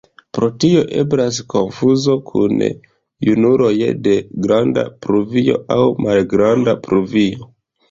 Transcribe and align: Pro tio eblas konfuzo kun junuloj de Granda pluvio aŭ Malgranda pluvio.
Pro 0.35 0.47
tio 0.61 0.79
eblas 1.01 1.37
konfuzo 1.53 2.15
kun 2.31 2.63
junuloj 3.29 3.75
de 4.09 4.17
Granda 4.49 4.87
pluvio 5.07 5.63
aŭ 5.79 5.81
Malgranda 6.09 6.77
pluvio. 6.91 7.55